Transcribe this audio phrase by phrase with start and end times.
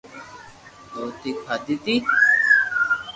[0.93, 1.95] روٽي کاڌي تي